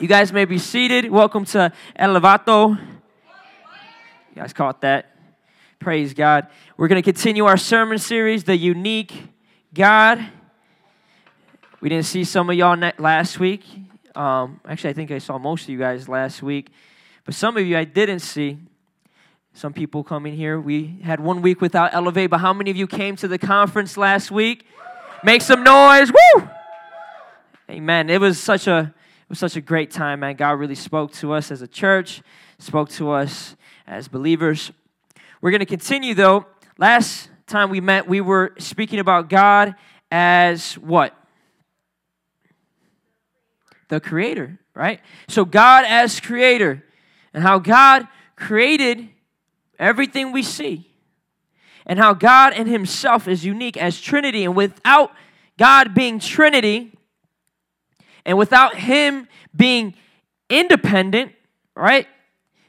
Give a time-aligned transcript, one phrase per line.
[0.00, 1.08] You guys may be seated.
[1.08, 2.76] Welcome to Elevato.
[2.76, 5.14] You guys caught that?
[5.78, 6.48] Praise God.
[6.76, 9.12] We're going to continue our sermon series, The Unique
[9.72, 10.26] God.
[11.80, 13.64] We didn't see some of y'all last week.
[14.16, 16.70] Um, actually, I think I saw most of you guys last week.
[17.24, 18.58] But some of you I didn't see.
[19.52, 20.60] Some people coming here.
[20.60, 23.96] We had one week without Elevate, but how many of you came to the conference
[23.96, 24.66] last week?
[25.22, 26.10] Make some noise.
[26.10, 26.48] Woo!
[27.70, 28.10] Amen.
[28.10, 28.92] It was such a
[29.24, 30.36] it was such a great time, man.
[30.36, 32.22] God really spoke to us as a church,
[32.58, 33.56] spoke to us
[33.86, 34.70] as believers.
[35.40, 36.46] We're going to continue though.
[36.78, 39.74] Last time we met, we were speaking about God
[40.10, 41.14] as what?
[43.88, 45.00] The creator, right?
[45.28, 46.84] So God as creator
[47.32, 49.08] and how God created
[49.78, 50.90] everything we see,
[51.86, 54.44] and how God in Himself is unique as Trinity.
[54.44, 55.12] And without
[55.58, 56.93] God being Trinity,
[58.24, 59.94] and without Him being
[60.48, 61.32] independent,
[61.74, 62.06] right,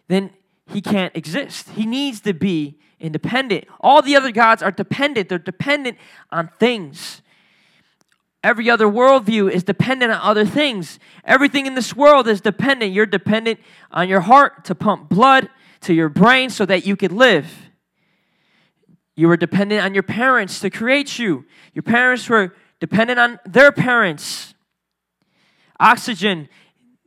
[0.07, 0.31] then
[0.67, 1.69] He can't exist.
[1.69, 3.65] He needs to be independent.
[3.79, 5.97] All the other gods are dependent, they're dependent
[6.31, 7.21] on things.
[8.43, 10.99] Every other worldview is dependent on other things.
[11.23, 12.93] Everything in this world is dependent.
[12.93, 15.49] You're dependent on your heart to pump blood
[15.81, 17.71] to your brain so that you could live.
[19.15, 21.45] You were dependent on your parents to create you.
[21.73, 24.54] Your parents were dependent on their parents.
[25.79, 26.49] Oxygen,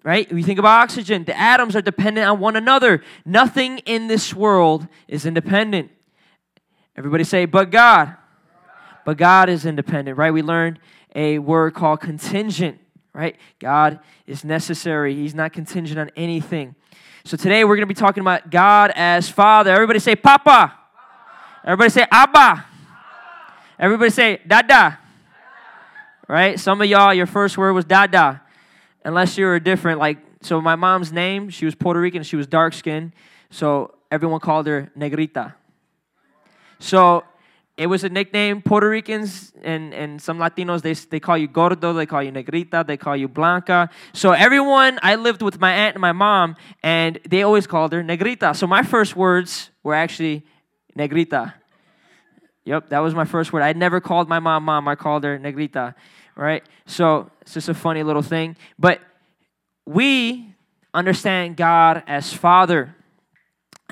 [0.03, 0.31] right?
[0.33, 3.03] We think about oxygen, the atoms are dependent on one another.
[3.25, 5.91] Nothing in this world is independent.
[6.97, 8.17] Everybody say, but God.
[9.05, 10.33] But God is independent, right?
[10.33, 10.79] We learned
[11.15, 12.79] a word called contingent,
[13.13, 13.37] right?
[13.59, 16.75] God is necessary, He's not contingent on anything.
[17.25, 19.71] So today we're going to be talking about God as Father.
[19.71, 20.75] Everybody say Papa.
[21.65, 22.65] Everybody say Abba.
[23.79, 24.99] Everybody say Dada.
[26.27, 26.59] Right?
[26.59, 28.41] Some of y'all, your first word was Dada.
[29.09, 29.99] Unless you were different.
[29.99, 33.13] Like, so my mom's name, she was Puerto Rican, she was dark skinned.
[33.49, 35.55] So everyone called her Negrita.
[36.79, 37.25] So
[37.79, 38.61] it was a nickname.
[38.61, 42.87] Puerto Ricans and, and some Latinos, they, they call you gordo, they call you negrita,
[42.87, 43.89] they call you blanca.
[44.13, 48.03] So everyone, I lived with my aunt and my mom, and they always called her
[48.03, 48.55] negrita.
[48.55, 50.45] So my first words were actually
[50.99, 51.55] negrita.
[52.67, 53.63] Yep, that was my first word.
[53.63, 55.95] I never called my mom mom, I called her negrita,
[56.39, 56.63] right?
[56.87, 58.57] So it's just a funny little thing.
[58.79, 59.01] But
[59.85, 60.55] we
[60.95, 62.95] understand God as Father.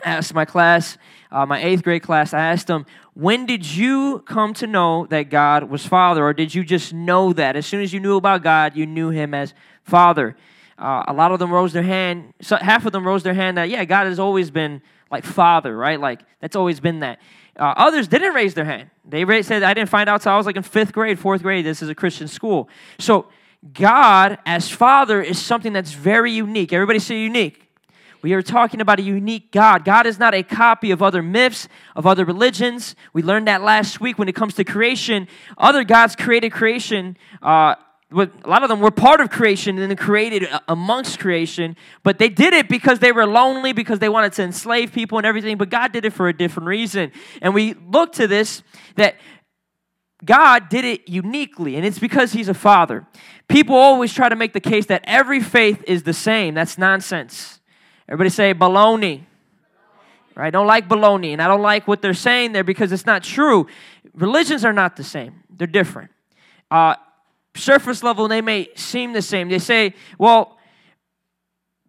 [0.04, 0.96] I asked my class,
[1.32, 5.24] uh, my eighth grade class, I asked them, when did you come to know that
[5.24, 6.24] God was Father?
[6.24, 7.56] Or did you just know that?
[7.56, 9.52] As soon as you knew about God, you knew Him as
[9.82, 10.36] Father.
[10.78, 12.34] Uh, a lot of them rose their hand.
[12.42, 15.74] So half of them rose their hand that, yeah, God has always been like Father,
[15.76, 15.98] right?
[15.98, 17.18] Like, that's always been that.
[17.58, 18.90] Uh, others didn't raise their hand.
[19.08, 21.64] They said, I didn't find out until I was like in fifth grade, fourth grade.
[21.64, 22.68] This is a Christian school.
[22.98, 23.26] So,
[23.72, 26.72] God as Father is something that's very unique.
[26.72, 27.62] Everybody say unique.
[28.22, 29.84] We are talking about a unique God.
[29.84, 32.96] God is not a copy of other myths, of other religions.
[33.12, 35.28] We learned that last week when it comes to creation.
[35.56, 37.16] Other gods created creation.
[37.42, 37.76] Uh,
[38.12, 42.28] a lot of them were part of creation and then created amongst creation, but they
[42.28, 45.70] did it because they were lonely, because they wanted to enslave people and everything, but
[45.70, 47.10] God did it for a different reason.
[47.42, 48.62] And we look to this
[48.94, 49.16] that
[50.24, 53.06] God did it uniquely, and it's because He's a father.
[53.48, 56.54] People always try to make the case that every faith is the same.
[56.54, 57.60] That's nonsense.
[58.08, 59.24] Everybody say baloney.
[60.34, 60.46] Right?
[60.46, 63.24] I don't like baloney, and I don't like what they're saying there because it's not
[63.24, 63.66] true.
[64.14, 66.10] Religions are not the same, they're different.
[66.70, 66.94] Uh,
[67.56, 69.48] surface level, they may seem the same.
[69.48, 70.58] They say, well,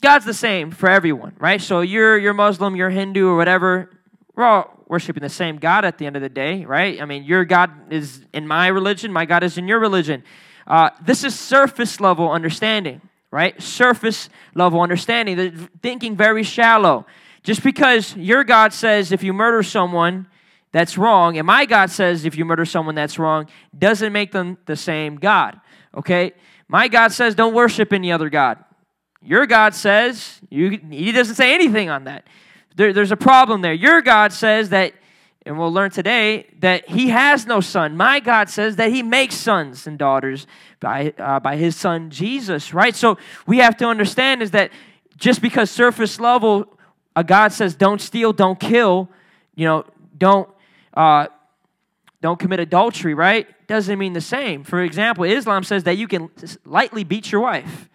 [0.02, 1.62] God's the same for everyone, right?
[1.62, 3.90] So you're you're Muslim, you're Hindu, or whatever.
[4.36, 7.02] We're all worshiping the same God at the end of the day, right?
[7.02, 10.24] I mean, your God is in my religion, my God is in your religion.
[10.66, 13.02] Uh, this is surface level understanding
[13.32, 13.62] right?
[13.62, 15.38] Surface level understanding.
[15.38, 17.06] They're thinking very shallow.
[17.44, 20.28] Just because your God says if you murder someone,
[20.78, 24.58] that's wrong, and my God says if you murder someone, that's wrong, doesn't make them
[24.66, 25.60] the same God,
[25.96, 26.34] okay?
[26.68, 28.64] My God says don't worship any other God.
[29.22, 32.28] Your God says, you, he doesn't say anything on that.
[32.76, 33.74] There, there's a problem there.
[33.74, 34.94] Your God says that
[35.48, 37.96] and we'll learn today that he has no son.
[37.96, 40.46] My God says that he makes sons and daughters
[40.82, 42.94] by, uh, by his son Jesus, right?
[42.94, 44.72] So we have to understand is that
[45.16, 46.78] just because surface level,
[47.16, 49.10] a God says don't steal, don't kill,
[49.56, 49.86] you know,
[50.18, 50.50] don't,
[50.98, 51.28] uh,
[52.22, 53.46] don't commit adultery, right?
[53.68, 54.64] Doesn't mean the same.
[54.64, 56.30] For example, Islam says that you can
[56.66, 57.88] lightly beat your wife.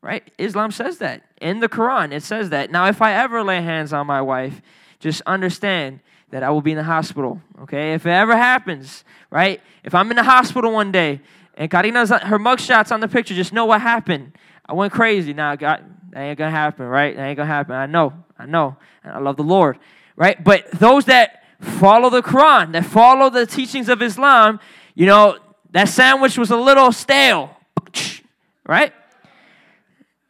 [0.00, 0.30] Right?
[0.38, 1.22] Islam says that.
[1.40, 2.70] In the Quran, it says that.
[2.70, 4.62] Now, if I ever lay hands on my wife,
[4.98, 6.00] just understand
[6.30, 7.92] that I will be in the hospital, okay?
[7.92, 9.60] If it ever happens, right?
[9.82, 11.20] If I'm in the hospital one day
[11.56, 13.34] And Karina's her mugshot's on the picture.
[13.34, 14.32] Just know what happened.
[14.66, 15.32] I went crazy.
[15.32, 17.14] Now, God, that ain't gonna happen, right?
[17.14, 17.74] That ain't gonna happen.
[17.74, 18.12] I know.
[18.38, 18.76] I know.
[19.02, 19.78] And I love the Lord,
[20.16, 20.42] right?
[20.42, 24.60] But those that follow the Quran, that follow the teachings of Islam,
[24.94, 25.38] you know,
[25.70, 27.56] that sandwich was a little stale,
[28.66, 28.92] right?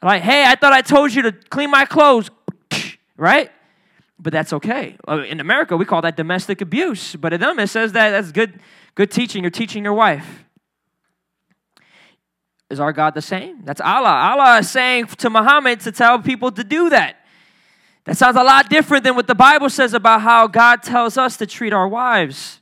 [0.03, 2.31] Like, hey, I thought I told you to clean my clothes,
[3.17, 3.51] right?
[4.19, 4.97] But that's okay.
[5.29, 7.15] In America, we call that domestic abuse.
[7.17, 8.59] But in them, it says that that's good,
[8.95, 9.43] good teaching.
[9.43, 10.45] You're teaching your wife.
[12.71, 13.65] Is our God the same?
[13.65, 14.09] That's Allah.
[14.09, 17.24] Allah is saying to Muhammad to tell people to do that.
[18.05, 21.37] That sounds a lot different than what the Bible says about how God tells us
[21.39, 22.61] to treat our wives,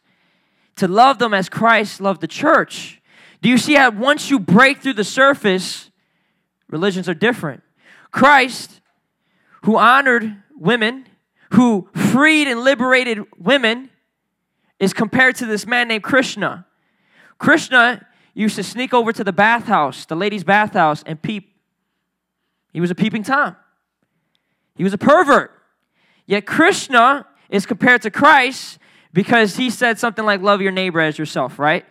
[0.77, 3.01] to love them as Christ loved the church.
[3.41, 5.91] Do you see how once you break through the surface,
[6.69, 7.63] religions are different?
[8.13, 8.81] Christ,
[9.63, 11.07] who honored women,
[11.55, 13.91] who freed and liberated women,
[14.79, 16.67] is compared to this man named Krishna.
[17.39, 21.53] Krishna used to sneak over to the bathhouse, the ladies' bathhouse, and peep.
[22.73, 23.57] He was a peeping Tom.
[24.75, 25.51] He was a pervert.
[26.27, 28.79] Yet Krishna is compared to Christ
[29.13, 31.85] because he said something like, Love your neighbor as yourself, right?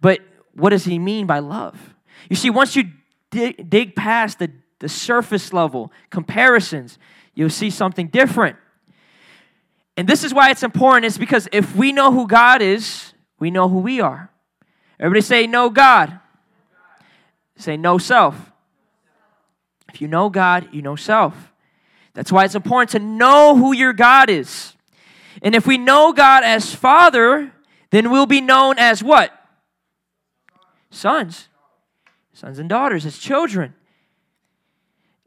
[0.00, 0.20] But
[0.54, 1.94] what does he mean by love?
[2.28, 2.84] You see, once you
[3.30, 6.98] dig, dig past the, the surface level comparisons,
[7.34, 8.56] you'll see something different.
[9.96, 13.50] And this is why it's important, is because if we know who God is, we
[13.50, 14.30] know who we are.
[14.98, 16.20] Everybody say, No God.
[17.56, 18.52] Say, No self.
[19.92, 21.51] If you know God, you know self.
[22.14, 24.74] That's why it's important to know who your God is.
[25.42, 27.52] And if we know God as Father,
[27.90, 29.32] then we'll be known as what?
[30.90, 31.48] Sons.
[32.32, 33.74] Sons and daughters, as children.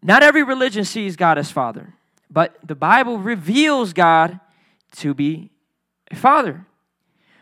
[0.02, 1.94] Not every religion sees God as Father,
[2.30, 4.40] but the Bible reveals God
[4.98, 5.50] to be
[6.12, 6.66] a Father.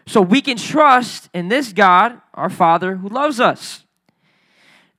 [0.06, 3.84] So we can trust in this God, our Father, who loves us.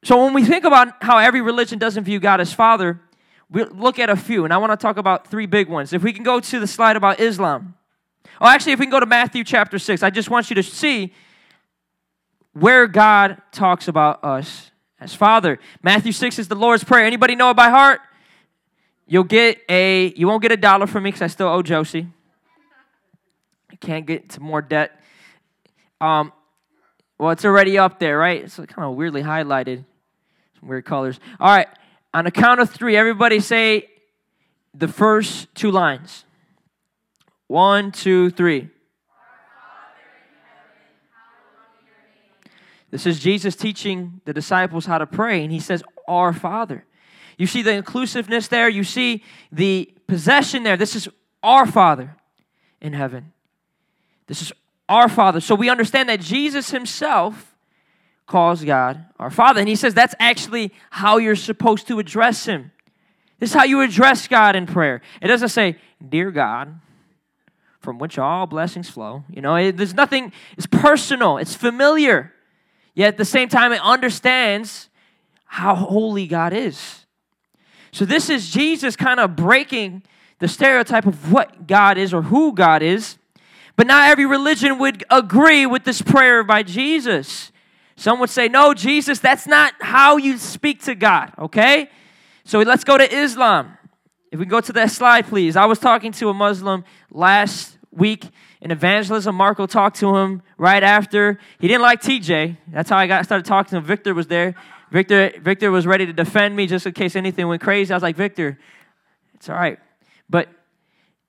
[0.03, 3.01] So when we think about how every religion doesn't view God as Father,
[3.55, 5.93] We'll look at a few, and I want to talk about three big ones.
[5.93, 7.77] If we can go to the slide about Islam.
[8.41, 10.63] Oh, actually, if we can go to Matthew chapter 6, I just want you to
[10.63, 11.15] see
[12.53, 15.61] where God talks about us as Father.
[15.85, 17.07] Matthew 6 is the Lord's Prayer.
[17.07, 18.01] Anybody know it by heart?
[19.07, 22.09] You'll get a, you won't get a dollar from me because I still owe Josie.
[23.71, 25.01] I can't get to more debt.
[26.01, 26.33] Um,
[27.19, 28.43] well, it's already up there, right?
[28.43, 29.85] It's kind of weirdly highlighted.
[30.59, 31.21] Some weird colors.
[31.39, 31.69] All right.
[32.15, 33.89] On a count of three, everybody say
[34.73, 36.25] the first two lines.
[37.49, 38.71] One, two, three.
[42.93, 46.85] This is Jesus teaching the disciples how to pray, and he says, Our Father.
[47.37, 50.77] You see the inclusiveness there, you see the possession there.
[50.77, 51.09] This is
[51.43, 52.17] our Father
[52.81, 53.33] in heaven.
[54.29, 54.53] This is
[54.89, 55.41] our Father.
[55.41, 57.54] So we understand that Jesus himself
[58.27, 59.61] calls God our Father.
[59.61, 62.73] And he says that's actually how you're supposed to address him.
[63.39, 65.03] This is how you address God in prayer.
[65.21, 65.77] It doesn't say,
[66.07, 66.81] Dear God,
[67.81, 69.25] from which all blessings flow.
[69.29, 72.33] You know, it, there's nothing, it's personal, it's familiar.
[72.95, 74.89] Yet at the same time, it understands
[75.45, 77.07] how holy God is.
[77.93, 80.03] So this is Jesus kind of breaking
[80.39, 83.19] the stereotype of what God is or who God is.
[83.77, 87.53] But not every religion would agree with this prayer by Jesus.
[87.97, 91.91] Some would say, no, Jesus, that's not how you speak to God, okay?
[92.45, 93.79] So let's go to Islam.
[94.33, 95.57] If we go to that slide, please.
[95.57, 98.25] I was talking to a Muslim last week
[98.61, 99.35] in evangelism.
[99.37, 101.39] Marco talked to him right after.
[101.61, 102.57] He didn't like TJ.
[102.69, 103.85] That's how I got started talking to him.
[103.85, 104.55] Victor was there.
[104.91, 107.93] Victor, Victor was ready to defend me just in case anything went crazy.
[107.93, 108.59] I was like, Victor,
[109.35, 109.79] it's all right.
[110.29, 110.49] But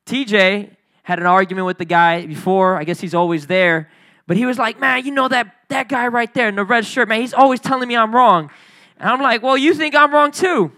[0.06, 2.78] TJ had an argument with the guy before.
[2.78, 3.90] I guess he's always there.
[4.28, 6.86] But he was like, man, you know that, that guy right there in the red
[6.86, 8.50] shirt, man, he's always telling me I'm wrong.
[8.98, 10.72] And I'm like, well, you think I'm wrong too.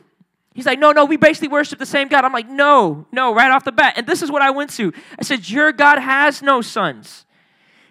[0.54, 2.25] He's like, no, no, we basically worship the same God.
[2.25, 3.94] I'm like, no, no, right off the bat.
[3.96, 4.92] And this is what I went to.
[5.20, 7.25] I said, your God has no sons.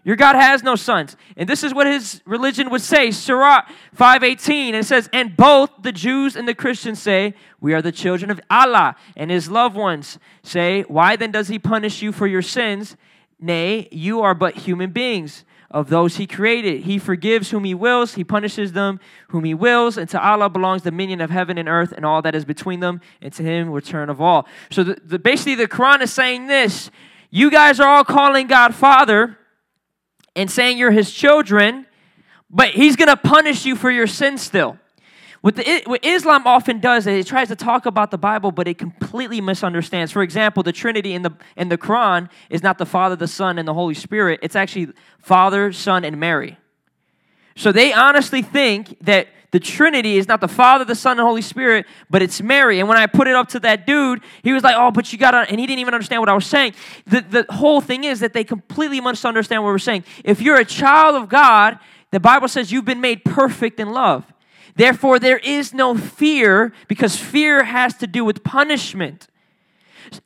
[0.02, 1.16] Your God has no sons.
[1.36, 4.74] And this is what his religion would say, Surah 518.
[4.74, 8.30] And it says, and both the Jews and the Christians say, we are the children
[8.30, 8.94] of Allah.
[9.16, 12.96] And his loved ones say, why then does he punish you for your sins?
[13.38, 16.82] Nay, you are but human beings of those he created.
[16.82, 20.82] He forgives whom he wills, he punishes them whom he wills, and to Allah belongs
[20.82, 23.70] the dominion of heaven and earth and all that is between them, and to him
[23.70, 24.46] return of all.
[24.70, 26.90] So the, the, basically, the Quran is saying this
[27.30, 29.36] you guys are all calling God Father
[30.34, 31.86] and saying you're his children,
[32.48, 34.78] but he's going to punish you for your sin still.
[35.42, 38.66] What, the, what Islam often does is it tries to talk about the Bible, but
[38.66, 40.12] it completely misunderstands.
[40.12, 43.58] For example, the Trinity in the, in the Quran is not the Father, the Son,
[43.58, 44.40] and the Holy Spirit.
[44.42, 44.88] It's actually
[45.18, 46.58] Father, Son, and Mary.
[47.54, 51.40] So they honestly think that the Trinity is not the Father, the Son, and Holy
[51.40, 52.80] Spirit, but it's Mary.
[52.80, 55.18] And when I put it up to that dude, he was like, "Oh, but you
[55.18, 56.74] gotta," and he didn't even understand what I was saying.
[57.06, 60.04] The the whole thing is that they completely misunderstand what we're saying.
[60.24, 61.78] If you're a child of God,
[62.10, 64.24] the Bible says you've been made perfect in love.
[64.76, 69.28] Therefore, there is no fear because fear has to do with punishment.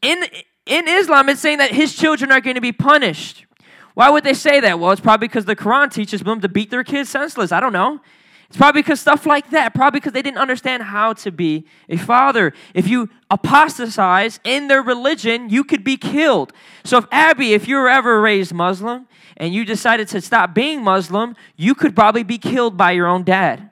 [0.02, 0.24] In
[0.66, 3.46] in Islam, it's saying that his children are going to be punished.
[3.94, 4.78] Why would they say that?
[4.78, 7.50] Well, it's probably because the Quran teaches them to beat their kids senseless.
[7.50, 8.00] I don't know.
[8.48, 9.74] It's probably because stuff like that.
[9.74, 12.52] Probably because they didn't understand how to be a father.
[12.74, 16.52] If you apostatize in their religion, you could be killed.
[16.84, 20.82] So, if Abby, if you were ever raised Muslim and you decided to stop being
[20.82, 23.69] Muslim, you could probably be killed by your own dad.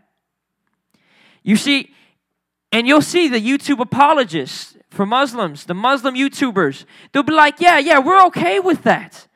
[1.43, 1.93] You see,
[2.73, 7.79] and you'll see the YouTube apologists for Muslims, the Muslim YouTubers, they'll be like, yeah,
[7.79, 9.27] yeah, we're okay with that.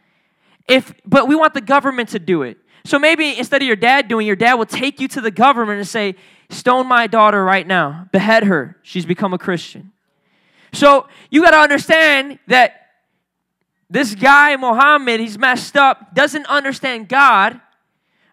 [0.68, 2.56] If, but we want the government to do it.
[2.84, 5.78] So maybe instead of your dad doing, your dad will take you to the government
[5.78, 6.16] and say,
[6.50, 8.76] Stone my daughter right now, behead her.
[8.82, 9.92] She's become a Christian.
[10.72, 12.88] So you got to understand that
[13.88, 17.58] this guy, Muhammad, he's messed up, doesn't understand God,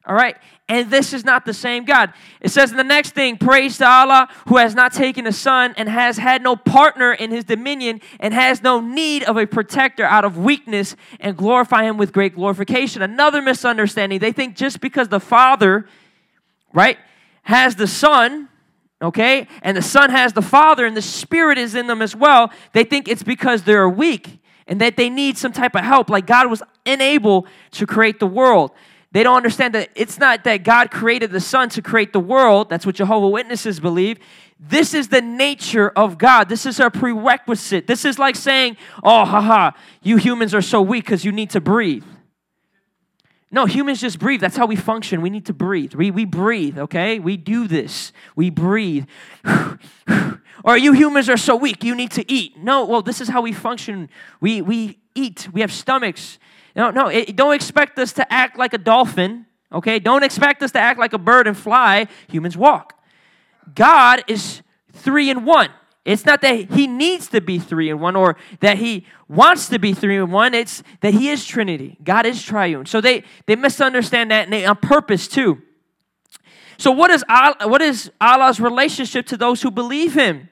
[0.05, 0.35] all right?
[0.69, 2.13] And this is not the same God.
[2.41, 5.73] It says in the next thing, praise to Allah who has not taken a son
[5.77, 10.05] and has had no partner in his dominion and has no need of a protector
[10.05, 13.01] out of weakness and glorify him with great glorification.
[13.01, 14.19] Another misunderstanding.
[14.19, 15.87] They think just because the Father,
[16.71, 16.99] right,
[17.41, 18.47] has the Son,
[19.01, 22.53] okay, and the Son has the Father and the Spirit is in them as well,
[22.73, 26.27] they think it's because they're weak and that they need some type of help, like
[26.27, 28.69] God was unable to create the world.
[29.11, 32.69] They don't understand that it's not that God created the sun to create the world.
[32.69, 34.19] That's what Jehovah Witnesses believe.
[34.59, 36.47] This is the nature of God.
[36.47, 37.87] This is our prerequisite.
[37.87, 39.71] This is like saying, oh, haha,
[40.03, 42.03] you humans are so weak because you need to breathe.
[43.51, 44.41] No, humans just breathe.
[44.41, 45.21] That's how we function.
[45.21, 45.95] We need to breathe.
[45.95, 47.17] We, we breathe, okay?
[47.17, 48.11] We do this.
[48.35, 49.05] We breathe.
[50.63, 52.57] or you humans are so weak, you need to eat.
[52.57, 54.09] No, well, this is how we function.
[54.39, 55.47] We, we eat.
[55.51, 56.37] We have stomachs.
[56.79, 59.99] No, no, it, don't expect us to act like a dolphin, okay?
[59.99, 62.07] Don't expect us to act like a bird and fly.
[62.29, 62.97] Humans walk.
[63.75, 64.61] God is
[64.93, 65.71] three in one.
[66.05, 69.77] It's not that he needs to be three in one or that he wants to
[69.77, 70.53] be three in one.
[70.53, 71.97] It's that he is Trinity.
[72.01, 72.85] God is triune.
[72.85, 75.61] So they, they misunderstand that and they, on purpose too.
[76.77, 80.47] So what is, Allah, what is Allah's relationship to those who believe him?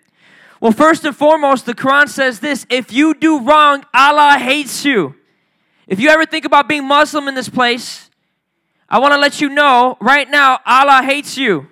[0.59, 5.15] Well, first and foremost, the Quran says this if you do wrong, Allah hates you.
[5.87, 8.09] If you ever think about being Muslim in this place,
[8.89, 11.67] I want to let you know right now, Allah hates you.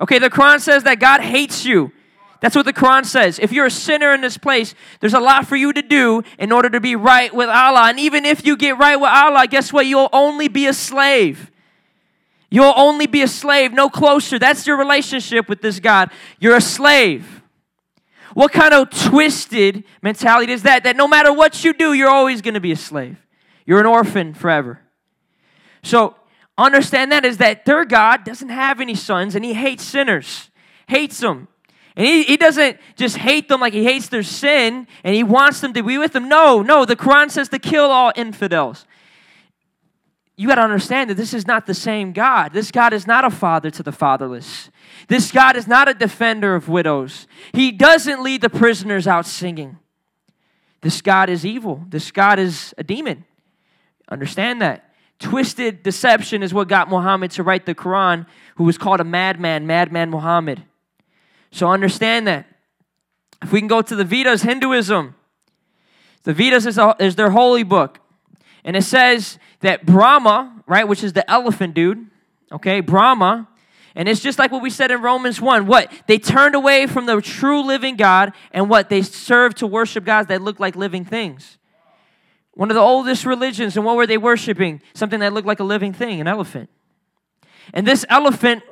[0.00, 1.92] Okay, the Quran says that God hates you.
[2.40, 3.38] That's what the Quran says.
[3.38, 6.52] If you're a sinner in this place, there's a lot for you to do in
[6.52, 7.88] order to be right with Allah.
[7.88, 9.86] And even if you get right with Allah, guess what?
[9.86, 11.50] You'll only be a slave.
[12.50, 14.38] You'll only be a slave, no closer.
[14.38, 16.10] That's your relationship with this God.
[16.38, 17.37] You're a slave.
[18.38, 20.84] What kind of twisted mentality is that?
[20.84, 23.16] That no matter what you do, you're always going to be a slave.
[23.66, 24.80] You're an orphan forever.
[25.82, 26.14] So
[26.56, 30.50] understand that is that their God doesn't have any sons and he hates sinners,
[30.86, 31.48] hates them.
[31.96, 35.60] And he, he doesn't just hate them like he hates their sin and he wants
[35.60, 36.28] them to be with them.
[36.28, 38.86] No, no, the Quran says to kill all infidels
[40.38, 42.52] you got to understand that this is not the same God.
[42.52, 44.70] This God is not a father to the fatherless.
[45.08, 47.26] This God is not a defender of widows.
[47.52, 49.78] He doesn't lead the prisoners out singing.
[50.80, 51.82] This God is evil.
[51.88, 53.24] This God is a demon.
[54.08, 54.94] Understand that.
[55.18, 59.66] Twisted deception is what got Muhammad to write the Quran, who was called a madman,
[59.66, 60.62] Madman Muhammad.
[61.50, 62.46] So understand that.
[63.42, 65.16] If we can go to the Vedas, Hinduism,
[66.22, 67.98] the Vedas is, a, is their holy book.
[68.64, 72.06] And it says that Brahma, right, which is the elephant dude,
[72.52, 73.48] okay, Brahma,
[73.94, 75.66] and it's just like what we said in Romans 1.
[75.66, 75.90] What?
[76.06, 78.88] They turned away from the true living God, and what?
[78.88, 81.58] They served to worship gods that looked like living things.
[82.52, 84.82] One of the oldest religions, and what were they worshiping?
[84.94, 86.70] Something that looked like a living thing, an elephant.
[87.74, 88.62] And this elephant,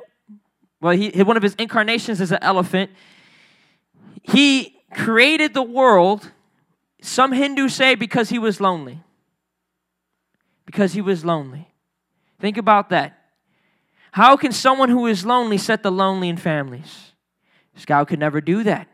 [0.79, 2.91] well, he, one of his incarnations is an elephant.
[4.23, 6.31] He created the world,
[7.01, 9.01] some Hindus say, because he was lonely
[10.67, 11.73] because he was lonely.
[12.39, 13.17] Think about that.
[14.11, 17.13] How can someone who is lonely set the lonely in families?
[17.73, 18.87] This God could never do that.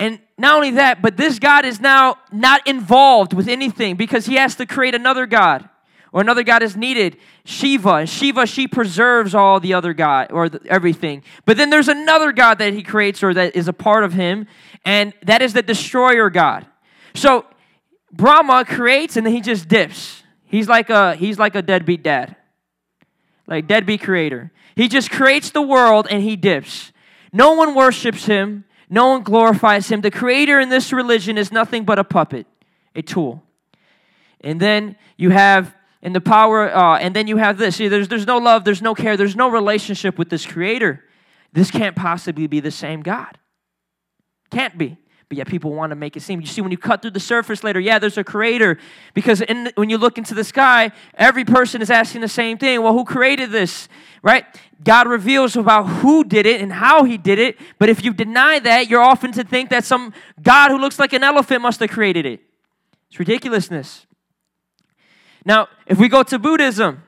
[0.00, 4.36] And not only that, but this God is now not involved with anything because he
[4.36, 5.68] has to create another God
[6.12, 7.16] or another God is needed.
[7.44, 7.94] Shiva.
[7.94, 11.22] And Shiva, she preserves all the other God or the, everything.
[11.44, 14.46] But then there's another God that he creates or that is a part of him,
[14.84, 16.66] and that is the destroyer God.
[17.14, 17.44] So
[18.12, 20.22] Brahma creates and then he just dips.
[20.44, 22.36] He's like a he's like a deadbeat dad.
[23.46, 24.50] like deadbeat creator.
[24.76, 26.92] He just creates the world and he dips.
[27.32, 30.00] No one worships him, no one glorifies him.
[30.00, 32.46] The creator in this religion is nothing but a puppet,
[32.94, 33.42] a tool.
[34.40, 37.76] And then you have in the power, uh, and then you have this.
[37.76, 41.04] See, there's, there's no love, there's no care, there's no relationship with this creator.
[41.52, 43.36] This can't possibly be the same God.
[44.50, 44.96] Can't be
[45.28, 46.40] but yet people want to make it seem.
[46.40, 48.78] You see, when you cut through the surface later, yeah, there's a creator.
[49.12, 52.82] Because in, when you look into the sky, every person is asking the same thing.
[52.82, 53.88] Well, who created this?
[54.22, 54.44] Right?
[54.82, 57.58] God reveals about who did it and how he did it.
[57.78, 61.12] But if you deny that, you're often to think that some God who looks like
[61.12, 62.40] an elephant must have created it.
[63.10, 64.06] It's ridiculousness.
[65.44, 67.02] Now, if we go to Buddhism,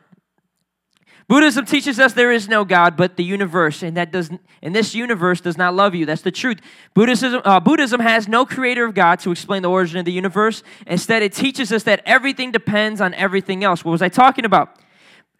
[1.31, 4.31] Buddhism teaches us there is no God but the universe, and that does
[4.63, 6.05] and this universe does not love you.
[6.05, 6.59] That's the truth.
[6.93, 10.65] Buddhism, uh, Buddhism has no creator of God to explain the origin of the universe.
[10.89, 13.85] Instead, it teaches us that everything depends on everything else.
[13.85, 14.77] What was I talking about?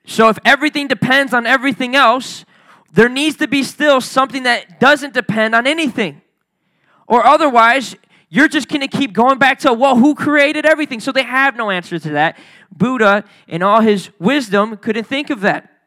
[0.07, 2.45] So, if everything depends on everything else,
[2.93, 6.23] there needs to be still something that doesn't depend on anything,
[7.09, 7.97] or otherwise.
[8.33, 11.01] You're just going to keep going back to, well, who created everything?
[11.01, 12.39] So they have no answer to that.
[12.71, 15.80] Buddha, in all his wisdom, couldn't think of that.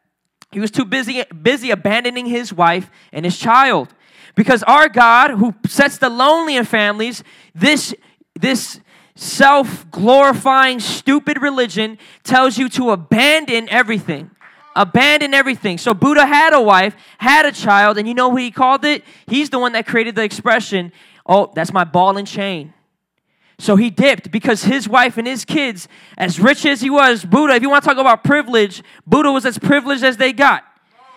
[0.54, 3.92] He was too busy, busy abandoning his wife and his child.
[4.36, 7.24] Because our God, who sets the lonely in families,
[7.56, 7.92] this,
[8.38, 8.78] this
[9.16, 14.30] self glorifying, stupid religion tells you to abandon everything.
[14.76, 15.76] Abandon everything.
[15.76, 19.02] So Buddha had a wife, had a child, and you know what he called it?
[19.26, 20.92] He's the one that created the expression,
[21.26, 22.72] oh, that's my ball and chain.
[23.58, 27.54] So he dipped because his wife and his kids, as rich as he was, Buddha,
[27.54, 30.64] if you want to talk about privilege, Buddha was as privileged as they got.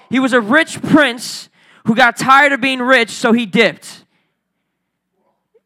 [0.09, 1.49] He was a rich prince
[1.85, 4.05] who got tired of being rich, so he dipped.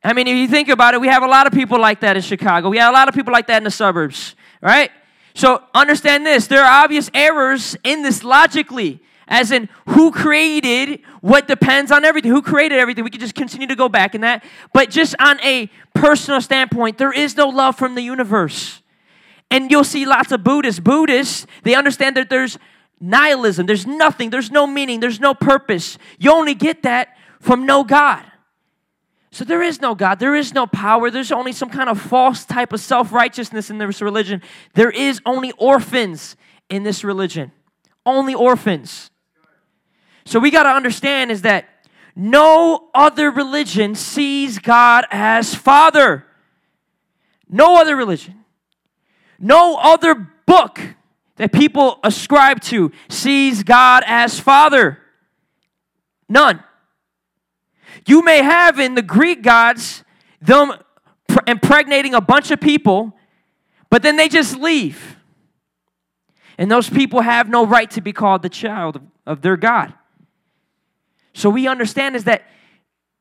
[0.04, 2.16] I mean, if you think about it, we have a lot of people like that
[2.16, 2.70] in Chicago.
[2.70, 4.92] We have a lot of people like that in the suburbs, right?
[5.34, 11.48] So understand this there are obvious errors in this logically as in who created what
[11.48, 12.32] depends on everything.
[12.32, 13.04] Who created everything?
[13.04, 14.44] We could just continue to go back in that.
[14.74, 18.82] But just on a personal standpoint, there is no love from the universe.
[19.52, 20.80] And you'll see lots of Buddhists.
[20.80, 22.58] Buddhists, they understand that there's
[23.00, 25.98] nihilism, there's nothing, there's no meaning, there's no purpose.
[26.18, 28.24] You only get that from no God.
[29.32, 32.46] So there is no God, there is no power, there's only some kind of false
[32.46, 34.42] type of self righteousness in this religion.
[34.74, 36.36] There is only orphans
[36.70, 37.52] in this religion.
[38.06, 39.11] Only orphans.
[40.26, 41.68] So we got to understand is that
[42.16, 46.26] no other religion sees God as Father.
[47.50, 48.46] No other religion.
[49.40, 50.80] No other book
[51.38, 55.00] that people ascribe to sees God as Father.
[56.30, 56.64] None.
[58.06, 60.04] You may have in the Greek gods
[60.42, 60.74] them
[61.48, 63.14] impregnating a bunch of people,
[63.90, 65.18] but then they just leave.
[66.58, 69.94] And those people have no right to be called the child of their God.
[71.34, 72.44] So we understand is that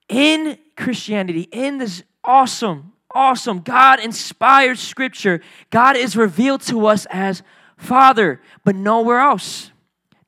[0.09, 7.43] in Christianity, in this awesome, awesome, God inspired scripture, God is revealed to us as
[7.77, 9.71] Father, but nowhere else.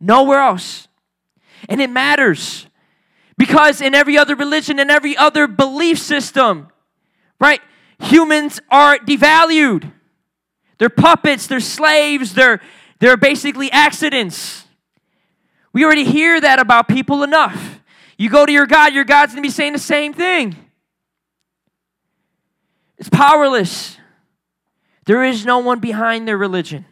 [0.01, 0.89] Nowhere else.
[1.69, 2.67] And it matters
[3.37, 6.69] because in every other religion and every other belief system,
[7.41, 7.61] right,
[8.01, 9.93] humans are devalued.
[10.79, 12.61] They're puppets, they're slaves, they're,
[12.99, 14.65] they're basically accidents.
[15.73, 17.72] We already hear that about people enough.
[18.17, 20.57] You go to your God, your God's going to be saying the same thing.
[22.99, 23.97] It's powerless.
[25.07, 26.85] There is no one behind their religion.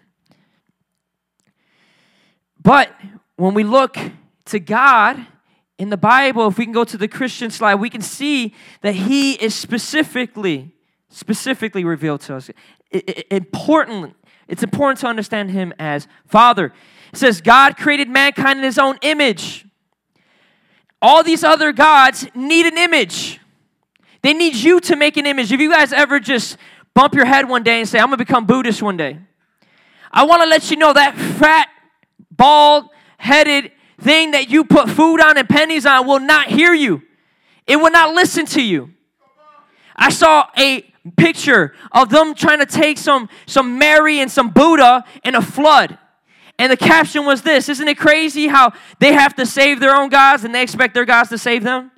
[2.63, 2.93] But
[3.37, 3.97] when we look
[4.47, 5.25] to God
[5.79, 8.95] in the Bible, if we can go to the Christian slide, we can see that
[8.95, 10.75] He is specifically,
[11.09, 12.51] specifically revealed to us.
[12.91, 14.17] It, it, important,
[14.49, 16.73] it's important to understand Him as Father.
[17.13, 19.65] It says, God created mankind in His own image.
[21.03, 23.41] All these other gods need an image.
[24.23, 25.51] They need you to make an image.
[25.51, 26.59] If you guys ever just
[26.95, 29.19] bump your head one day and say, I'm to become Buddhist one day,
[30.13, 31.69] I want to let you know that fat,
[32.31, 37.03] bald headed thing that you put food on and pennies on will not hear you,
[37.67, 38.91] it will not listen to you.
[39.97, 40.83] I saw a
[41.17, 45.99] picture of them trying to take some, some Mary and some Buddha in a flood.
[46.61, 50.11] And the caption was this Isn't it crazy how they have to save their own
[50.11, 51.91] gods and they expect their gods to save them?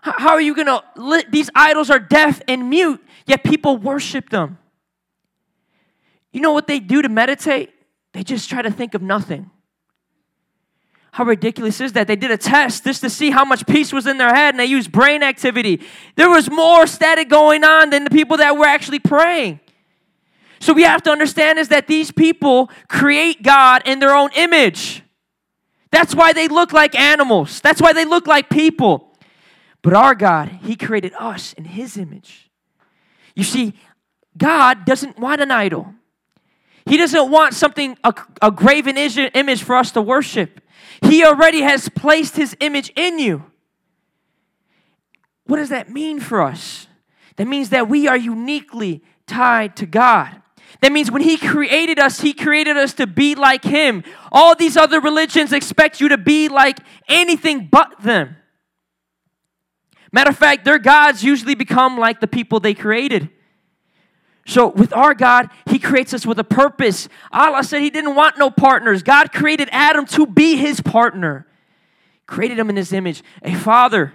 [0.00, 4.58] How are you going to, these idols are deaf and mute, yet people worship them.
[6.32, 7.70] You know what they do to meditate?
[8.12, 9.50] They just try to think of nothing.
[11.10, 12.06] How ridiculous is that?
[12.06, 14.60] They did a test just to see how much peace was in their head and
[14.60, 15.82] they used brain activity.
[16.14, 19.58] There was more static going on than the people that were actually praying.
[20.60, 25.02] So we have to understand is that these people create God in their own image.
[25.90, 27.60] That's why they look like animals.
[27.60, 29.16] That's why they look like people.
[29.82, 32.50] But our God, He created us in His image.
[33.34, 33.74] You see,
[34.36, 35.94] God doesn't want an idol.
[36.86, 40.60] He doesn't want something, a, a graven image for us to worship.
[41.02, 43.44] He already has placed His image in you.
[45.44, 46.86] What does that mean for us?
[47.36, 50.42] That means that we are uniquely tied to God.
[50.80, 54.04] That means when He created us, He created us to be like Him.
[54.30, 58.36] All these other religions expect you to be like anything but them.
[60.12, 63.28] Matter of fact, their gods usually become like the people they created.
[64.46, 67.08] So, with our God, He creates us with a purpose.
[67.32, 69.02] Allah said He didn't want no partners.
[69.02, 71.46] God created Adam to be His partner,
[72.26, 74.14] created him in His image, a father.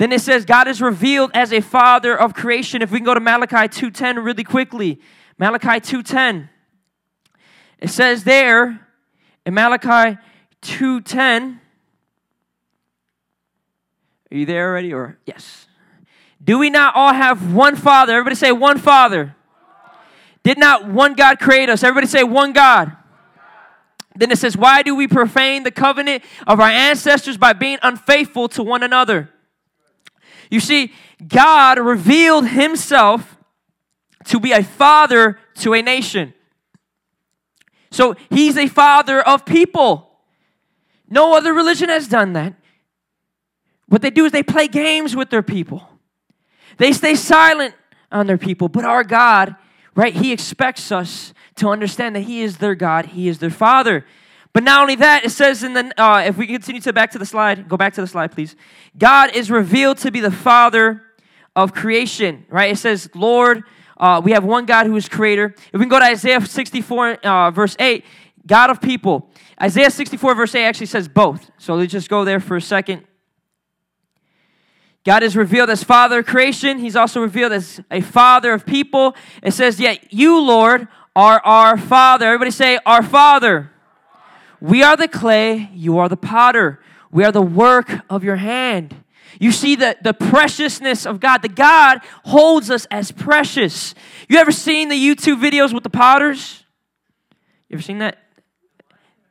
[0.00, 2.80] Then it says God is revealed as a father of creation.
[2.80, 4.98] If we can go to Malachi 2:10 really quickly.
[5.36, 6.48] Malachi 2:10.
[7.78, 8.80] It says there
[9.44, 10.16] in Malachi
[10.62, 11.60] 2:10
[14.32, 15.66] Are you there already or yes?
[16.42, 18.14] Do we not all have one Father?
[18.14, 19.36] Everybody say one Father.
[20.42, 21.84] Did not one God create us?
[21.84, 22.96] Everybody say one God.
[24.16, 28.48] Then it says, Why do we profane the covenant of our ancestors by being unfaithful
[28.48, 29.28] to one another?
[30.50, 30.92] You see,
[31.26, 33.38] God revealed Himself
[34.26, 36.34] to be a father to a nation.
[37.90, 40.10] So He's a father of people.
[41.08, 42.54] No other religion has done that.
[43.88, 45.88] What they do is they play games with their people.
[46.78, 47.74] They stay silent
[48.12, 49.56] on their people, but our God,
[49.94, 54.04] right, He expects us to understand that He is their God, He is their Father.
[54.52, 57.18] But not only that, it says in the, uh, if we continue to back to
[57.18, 58.56] the slide, go back to the slide, please.
[58.98, 61.02] God is revealed to be the Father
[61.54, 62.72] of creation, right?
[62.72, 63.62] It says, Lord,
[63.96, 65.54] uh, we have one God who is creator.
[65.56, 68.04] If we can go to Isaiah 64, uh, verse 8,
[68.46, 69.30] God of people.
[69.62, 71.50] Isaiah 64, verse 8 actually says both.
[71.58, 73.04] So let's just go there for a second.
[75.04, 76.78] God is revealed as Father of creation.
[76.78, 79.14] He's also revealed as a Father of people.
[79.42, 82.26] It says, Yet you, Lord, are our Father.
[82.26, 83.70] Everybody say, Our Father.
[84.60, 86.80] We are the clay, you are the potter.
[87.10, 88.94] We are the work of your hand.
[89.38, 91.42] You see the, the preciousness of God.
[91.42, 93.94] The God holds us as precious.
[94.28, 96.64] You ever seen the YouTube videos with the potters?
[97.68, 98.18] You ever seen that?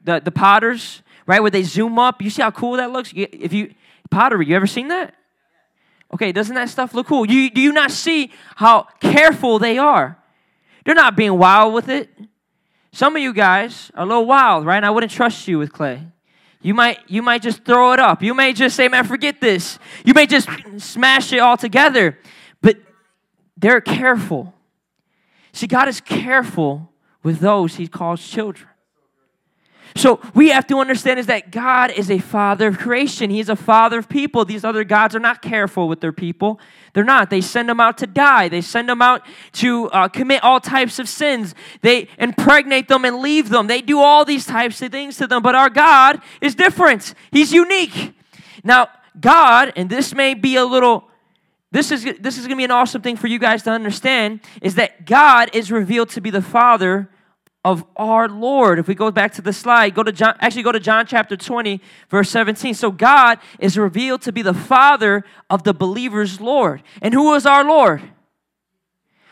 [0.03, 1.41] The, the potters, right?
[1.41, 2.21] Where they zoom up.
[2.21, 3.13] You see how cool that looks?
[3.15, 3.73] If you
[4.09, 5.15] pottery, you ever seen that?
[6.13, 7.29] Okay, doesn't that stuff look cool?
[7.29, 10.17] You, do you not see how careful they are?
[10.85, 12.09] They're not being wild with it.
[12.91, 14.83] Some of you guys are a little wild, right?
[14.83, 16.07] I wouldn't trust you with clay.
[16.61, 18.21] You might, you might just throw it up.
[18.21, 19.79] You may just say, man, forget this.
[20.03, 22.17] You may just smash it all together.
[22.61, 22.77] But
[23.55, 24.53] they're careful.
[25.53, 26.91] See, God is careful
[27.23, 28.68] with those he calls children.
[29.95, 33.29] So we have to understand is that God is a father of creation.
[33.29, 34.45] He's a father of people.
[34.45, 36.59] These other gods are not careful with their people.
[36.93, 37.29] They're not.
[37.29, 38.49] They send them out to die.
[38.49, 41.55] They send them out to uh, commit all types of sins.
[41.81, 43.67] They impregnate them and leave them.
[43.67, 45.41] They do all these types of things to them.
[45.41, 47.13] But our God is different.
[47.31, 48.13] He's unique.
[48.63, 51.05] Now, God, and this may be a little
[51.71, 54.39] this is this is going to be an awesome thing for you guys to understand
[54.59, 57.09] is that God is revealed to be the father
[57.65, 58.79] of our Lord.
[58.79, 61.35] If we go back to the slide, go to John, actually go to John chapter
[61.35, 62.73] 20, verse 17.
[62.73, 66.81] So God is revealed to be the Father of the believer's Lord.
[67.01, 68.01] And who is our Lord?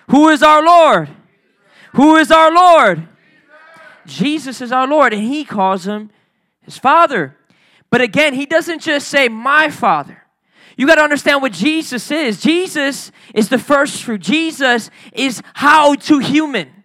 [0.09, 1.09] Who is our Lord?
[1.93, 3.07] Who is our Lord?
[4.05, 6.09] Jesus is our Lord, and he calls him
[6.61, 7.35] his Father.
[7.89, 10.23] But again, he doesn't just say, My Father.
[10.77, 12.39] You got to understand what Jesus is.
[12.39, 14.21] Jesus is the first fruit.
[14.21, 16.76] Jesus is how to human.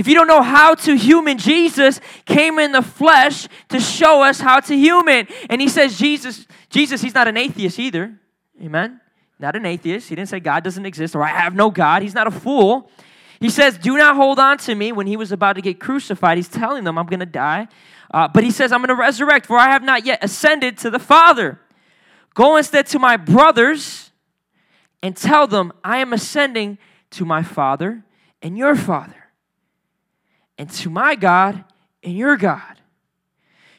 [0.00, 4.40] If you don't know how to human, Jesus came in the flesh to show us
[4.40, 5.28] how to human.
[5.50, 8.14] And he says, Jesus, Jesus, he's not an atheist either.
[8.62, 8.98] Amen.
[9.38, 10.08] Not an atheist.
[10.08, 12.00] He didn't say God doesn't exist or I have no God.
[12.00, 12.90] He's not a fool.
[13.40, 16.38] He says, Do not hold on to me when he was about to get crucified.
[16.38, 17.68] He's telling them, I'm going to die.
[18.10, 20.88] Uh, but he says, I'm going to resurrect, for I have not yet ascended to
[20.88, 21.60] the Father.
[22.32, 24.12] Go instead to my brothers
[25.02, 26.78] and tell them, I am ascending
[27.10, 28.02] to my Father
[28.40, 29.19] and your Father
[30.60, 31.64] and to my God
[32.02, 32.82] and your God.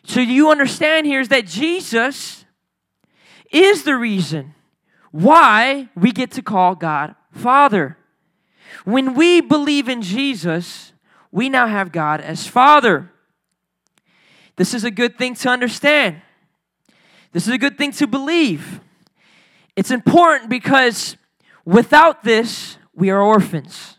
[0.04, 2.44] So you understand here is that Jesus
[3.52, 4.56] is the reason
[5.12, 7.98] why we get to call God Father.
[8.84, 10.92] When we believe in Jesus,
[11.32, 13.12] we now have God as Father.
[14.56, 16.24] This is a good thing to understand.
[17.32, 18.80] This is a good thing to believe.
[19.76, 21.16] It's important because
[21.64, 23.98] without this, we are orphans.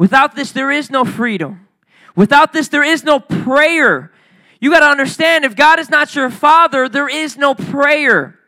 [0.00, 1.68] Without this, there is no freedom.
[2.16, 4.10] Without this, there is no prayer.
[4.58, 8.38] You got to understand if God is not your father, there is no prayer.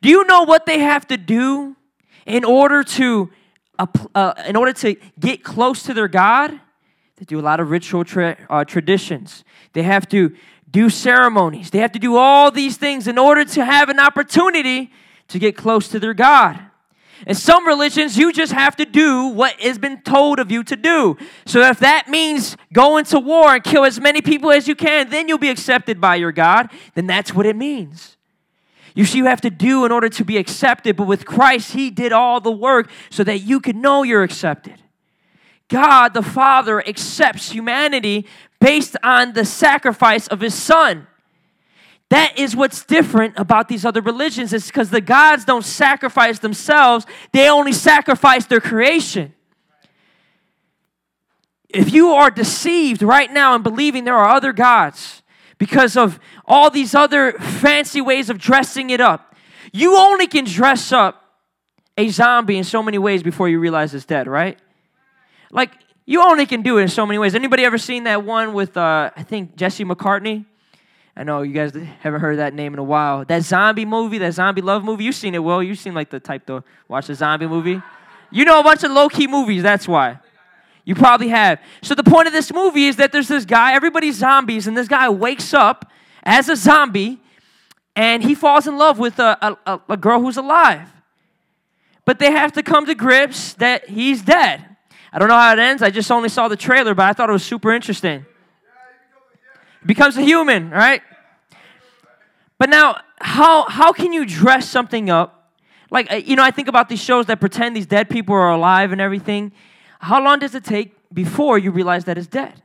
[0.00, 1.76] Do you know what they have to do
[2.24, 3.30] in order to
[3.78, 6.58] uh, in order to get close to their God?
[7.16, 9.44] They do a lot of ritual tra- uh, traditions.
[9.74, 10.34] They have to
[10.70, 11.68] do ceremonies.
[11.68, 14.90] They have to do all these things in order to have an opportunity
[15.28, 16.71] to get close to their God.
[17.26, 20.76] In some religions, you just have to do what has been told of you to
[20.76, 21.16] do.
[21.46, 25.10] So if that means going to war and kill as many people as you can,
[25.10, 28.16] then you'll be accepted by your God, then that's what it means.
[28.94, 31.90] You see, you have to do in order to be accepted, but with Christ, He
[31.90, 34.82] did all the work so that you can know you're accepted.
[35.68, 38.26] God the Father accepts humanity
[38.60, 41.06] based on the sacrifice of His Son.
[42.12, 44.52] That is what's different about these other religions.
[44.52, 49.32] It's because the gods don't sacrifice themselves, they only sacrifice their creation.
[51.70, 55.22] If you are deceived right now and believing there are other gods
[55.56, 59.34] because of all these other fancy ways of dressing it up,
[59.72, 61.24] you only can dress up
[61.96, 64.58] a zombie in so many ways before you realize it's dead, right?
[65.50, 65.70] Like,
[66.04, 67.34] you only can do it in so many ways.
[67.34, 70.44] Anybody ever seen that one with, uh, I think, Jesse McCartney?
[71.14, 73.24] I know you guys haven't heard that name in a while.
[73.24, 75.62] That zombie movie, that zombie love movie, you've seen it, Will.
[75.62, 77.82] You've seen like the type to watch a zombie movie.
[78.30, 80.18] You know a bunch of low key movies, that's why.
[80.84, 81.60] You probably have.
[81.82, 84.88] So the point of this movie is that there's this guy, everybody's zombies, and this
[84.88, 85.90] guy wakes up
[86.22, 87.20] as a zombie
[87.94, 90.88] and he falls in love with a, a, a girl who's alive.
[92.06, 94.64] But they have to come to grips that he's dead.
[95.12, 95.82] I don't know how it ends.
[95.82, 98.24] I just only saw the trailer, but I thought it was super interesting
[99.84, 101.02] becomes a human, right?
[102.58, 105.50] But now, how, how can you dress something up?
[105.90, 108.50] Like, uh, you know, I think about these shows that pretend these dead people are
[108.50, 109.52] alive and everything.
[109.98, 112.62] How long does it take before you realize that it's dead?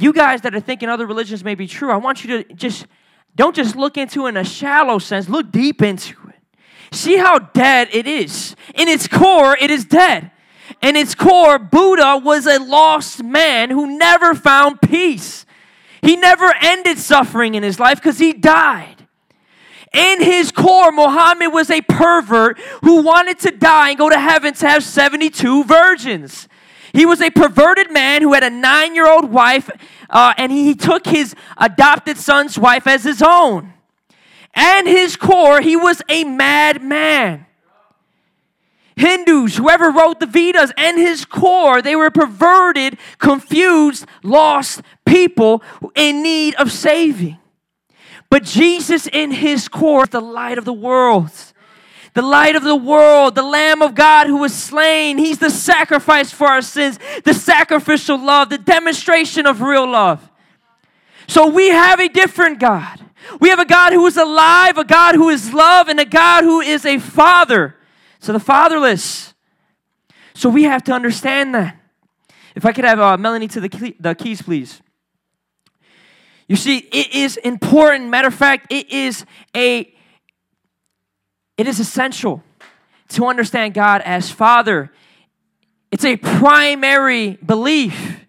[0.00, 2.86] You guys that are thinking other religions may be true, I want you to just,
[3.34, 6.36] don't just look into it in a shallow sense, look deep into it.
[6.92, 8.56] See how dead it is.
[8.74, 10.30] In its core, it is dead.
[10.80, 15.44] In its core, Buddha was a lost man who never found peace.
[16.02, 19.06] He never ended suffering in his life because he died.
[19.92, 24.52] In his core, Muhammad was a pervert who wanted to die and go to heaven
[24.54, 26.48] to have 72 virgins.
[26.92, 29.70] He was a perverted man who had a nine year old wife,
[30.10, 33.72] uh, and he took his adopted son's wife as his own.
[34.54, 37.46] And his core, he was a madman.
[38.98, 45.62] Hindus, whoever wrote the Vedas, and his core, they were perverted, confused, lost people
[45.94, 47.38] in need of saving.
[48.28, 51.30] But Jesus, in his core, the light of the world.
[52.14, 55.18] The light of the world, the Lamb of God who was slain.
[55.18, 60.28] He's the sacrifice for our sins, the sacrificial love, the demonstration of real love.
[61.28, 63.04] So we have a different God.
[63.40, 66.42] We have a God who is alive, a God who is love, and a God
[66.42, 67.76] who is a father
[68.18, 69.34] so the fatherless.
[70.34, 71.76] So we have to understand that.
[72.54, 74.80] If I could have uh, Melanie to the, the keys, please.
[76.48, 78.08] You see, it is important.
[78.08, 79.94] Matter of fact, it is a
[81.56, 82.42] it is essential
[83.08, 84.92] to understand God as Father.
[85.90, 88.20] It's a primary belief.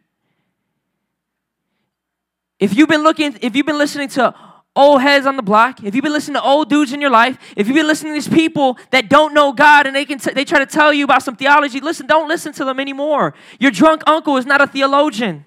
[2.59, 4.33] If you've been looking, if you've been listening to
[4.75, 7.37] old heads on the block, if you've been listening to old dudes in your life,
[7.55, 10.31] if you've been listening to these people that don't know God and they can t-
[10.31, 13.33] they try to tell you about some theology, listen, don't listen to them anymore.
[13.59, 15.45] Your drunk uncle is not a theologian.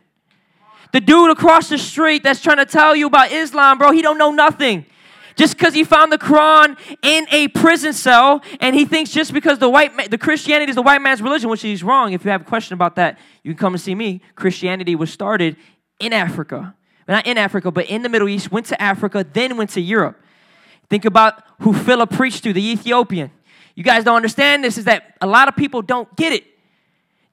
[0.92, 4.18] The dude across the street that's trying to tell you about Islam, bro, he don't
[4.18, 4.84] know nothing.
[5.34, 9.58] Just because he found the Quran in a prison cell, and he thinks just because
[9.58, 12.12] the white ma- the Christianity is the white man's religion, which he's wrong.
[12.12, 14.20] If you have a question about that, you can come and see me.
[14.34, 15.56] Christianity was started
[15.98, 16.74] in Africa
[17.12, 20.20] not in Africa, but in the Middle East, went to Africa, then went to Europe.
[20.88, 23.30] Think about who Philip preached to, the Ethiopian.
[23.74, 26.44] You guys don't understand this, is that a lot of people don't get it,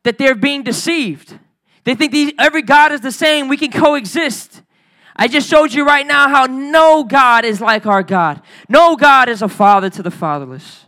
[0.03, 1.37] that they're being deceived.
[1.83, 4.61] They think these, every God is the same, we can coexist.
[5.15, 8.41] I just showed you right now how no God is like our God.
[8.69, 10.85] No God is a father to the fatherless.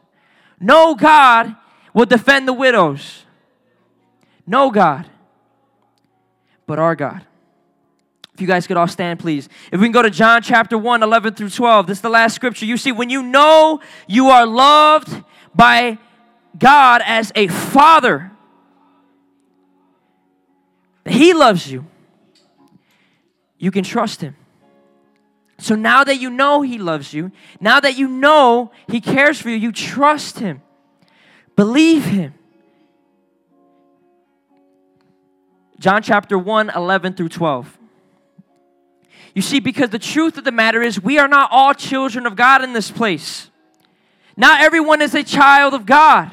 [0.60, 1.56] No God
[1.94, 3.26] will defend the widows.
[4.48, 5.10] No God,
[6.66, 7.26] but our God.
[8.42, 9.48] You guys could all stand, please.
[9.72, 11.88] If we can go to John chapter 1, 11 through 12.
[11.88, 12.66] This is the last scripture.
[12.66, 15.24] You see, when you know you are loved
[15.54, 16.00] by
[16.58, 18.32] God as a father,
[21.06, 21.86] He loves you,
[23.60, 24.36] you can trust Him.
[25.60, 29.50] So now that you know He loves you, now that you know He cares for
[29.50, 30.64] you, you trust Him,
[31.56, 32.34] believe Him.
[35.80, 37.78] John chapter 1, 11 through 12.
[39.34, 42.36] You see, because the truth of the matter is, we are not all children of
[42.36, 43.50] God in this place.
[44.36, 46.32] Not everyone is a child of God.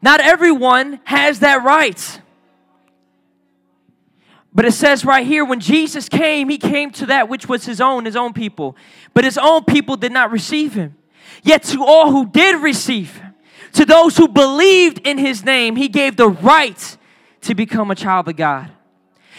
[0.00, 2.20] Not everyone has that right.
[4.54, 7.80] But it says right here, when Jesus came, he came to that which was his
[7.80, 8.76] own, his own people.
[9.14, 10.96] But his own people did not receive him.
[11.42, 13.34] Yet to all who did receive him,
[13.74, 16.96] to those who believed in his name, he gave the right
[17.42, 18.70] to become a child of God.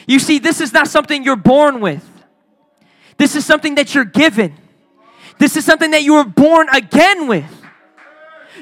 [0.07, 2.07] You see, this is not something you're born with,
[3.17, 4.55] this is something that you're given.
[5.39, 7.45] This is something that you were born again with.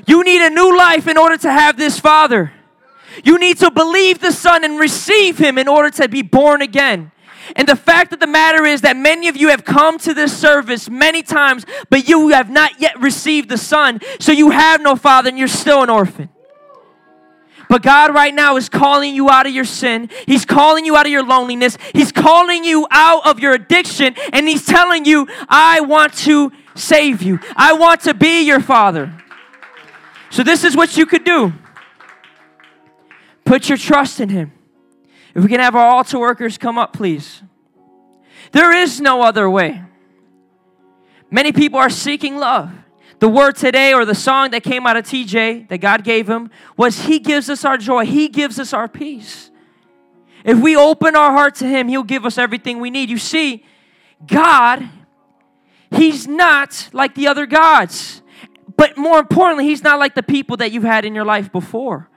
[0.07, 2.53] You need a new life in order to have this Father.
[3.23, 7.11] You need to believe the Son and receive Him in order to be born again.
[7.55, 10.35] And the fact of the matter is that many of you have come to this
[10.35, 14.95] service many times, but you have not yet received the Son, so you have no
[14.95, 16.29] Father and you're still an orphan.
[17.71, 20.09] But God, right now, is calling you out of your sin.
[20.27, 21.77] He's calling you out of your loneliness.
[21.93, 24.13] He's calling you out of your addiction.
[24.33, 27.39] And He's telling you, I want to save you.
[27.55, 29.13] I want to be your Father.
[30.31, 31.53] So, this is what you could do
[33.45, 34.51] put your trust in Him.
[35.33, 37.41] If we can have our altar workers come up, please.
[38.51, 39.81] There is no other way.
[41.29, 42.69] Many people are seeking love.
[43.21, 46.49] The word today, or the song that came out of TJ that God gave him,
[46.75, 49.51] was He gives us our joy, He gives us our peace.
[50.43, 53.11] If we open our heart to Him, He'll give us everything we need.
[53.11, 53.63] You see,
[54.25, 54.89] God,
[55.91, 58.23] He's not like the other gods.
[58.75, 62.09] But more importantly, He's not like the people that you've had in your life before.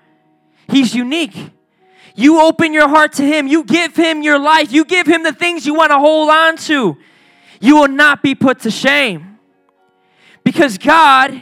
[0.70, 1.50] He's unique.
[2.16, 5.34] You open your heart to Him, you give Him your life, you give Him the
[5.34, 6.96] things you want to hold on to.
[7.60, 9.33] You will not be put to shame
[10.44, 11.40] because God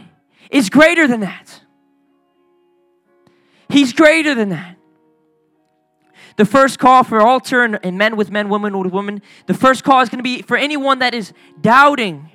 [0.50, 1.60] is greater than that.
[3.68, 4.76] He's greater than that.
[6.36, 9.84] The first call for altar and, and men with men, women with women, the first
[9.84, 12.30] call is going to be for anyone that is doubting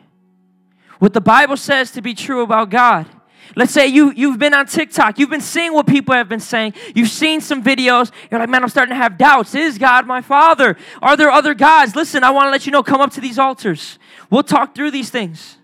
[0.99, 3.08] what the Bible says to be true about God.
[3.56, 6.73] Let's say you, you've been on TikTok, you've been seeing what people have been saying,
[6.93, 9.56] you've seen some videos, you're like, man, I'm starting to have doubts.
[9.56, 10.75] Is God my Father?
[11.01, 11.95] Are there other gods?
[11.95, 13.99] Listen, I want to let you know, come up to these altars.
[14.30, 15.57] We'll talk through these things.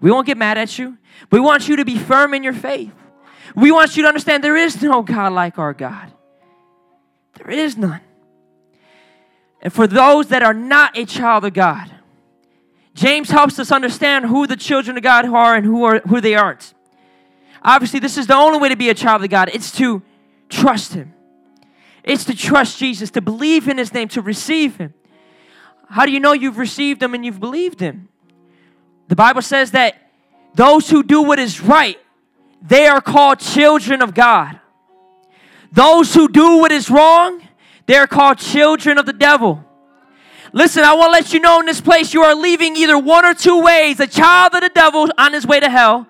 [0.00, 0.98] We won't get mad at you.
[1.30, 2.92] We want you to be firm in your faith.
[3.54, 6.12] We want you to understand there is no God like our God.
[7.34, 8.00] There is none.
[9.62, 11.90] And for those that are not a child of God,
[12.94, 16.34] James helps us understand who the children of God are and who, are, who they
[16.34, 16.74] aren't.
[17.62, 19.50] Obviously, this is the only way to be a child of God.
[19.52, 20.02] It's to
[20.48, 21.12] trust Him.
[22.04, 24.94] It's to trust Jesus, to believe in His name, to receive Him.
[25.90, 28.08] How do you know you've received Him and you've believed Him?
[29.08, 29.96] The Bible says that
[30.54, 31.98] those who do what is right,
[32.62, 34.58] they are called children of God.
[35.72, 37.42] Those who do what is wrong,
[37.86, 39.62] they are called children of the devil.
[40.52, 43.26] Listen, I want to let you know in this place you are leaving either one
[43.26, 46.06] or two ways a child of the devil on his way to hell,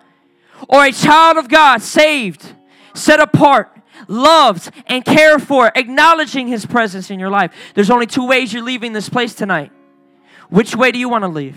[0.68, 2.54] or a child of God, saved,
[2.94, 3.76] set apart,
[4.08, 7.52] loved, and cared for, acknowledging His presence in your life.
[7.74, 9.72] There's only two ways you're leaving this place tonight.
[10.48, 11.56] Which way do you want to leave?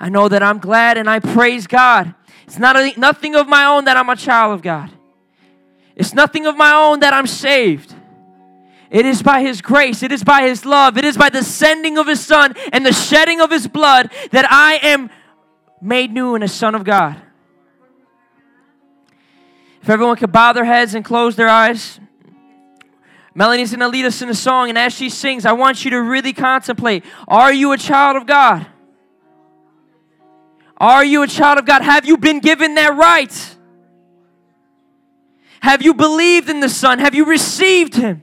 [0.00, 2.14] I know that I'm glad and I praise God.
[2.46, 4.90] It's not a, nothing of my own that I'm a child of God.
[5.96, 7.94] It's nothing of my own that I'm saved.
[8.90, 11.98] It is by His grace, it is by His love, it is by the sending
[11.98, 15.10] of His Son and the shedding of His blood that I am
[15.80, 17.20] made new and a Son of God.
[19.82, 22.00] If everyone could bow their heads and close their eyes.
[23.34, 26.00] Melanie's to lead us in a song, and as she sings, I want you to
[26.00, 28.66] really contemplate Are you a child of God?
[30.84, 31.80] Are you a child of God?
[31.80, 33.56] Have you been given that right?
[35.62, 36.98] Have you believed in the Son?
[36.98, 38.20] Have you received Him?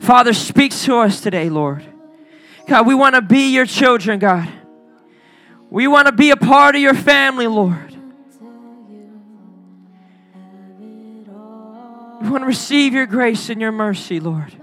[0.00, 1.84] Father, speak to us today, Lord.
[2.66, 4.48] God, we want to be your children, God.
[5.68, 7.94] We want to be a part of your family, Lord.
[12.22, 14.54] We want to receive your grace and your mercy, Lord.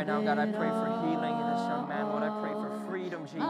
[0.00, 2.08] Right now, God, I pray for healing in this young man.
[2.08, 3.42] Lord, I pray for freedom, Jesus.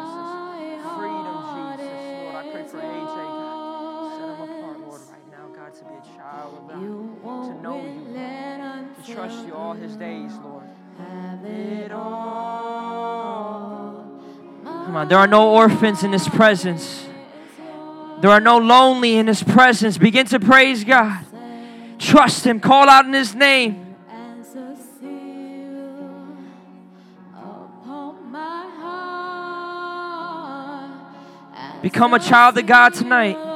[0.98, 1.94] Freedom, Jesus.
[2.26, 4.10] Lord, I pray for AJ, God.
[4.18, 6.80] Set him apart, Lord, right now, God, to be a child of God.
[6.80, 8.96] To know you, Lord.
[8.96, 10.64] To trust you all his days, Lord.
[10.98, 13.00] Have it all.
[14.64, 17.06] Come on, there are no orphans in his presence.
[18.22, 19.98] There are no lonely in his presence.
[19.98, 21.24] Begin to praise God.
[22.00, 22.58] Trust him.
[22.58, 23.89] Call out in his name.
[31.92, 33.49] Become a child of God tonight.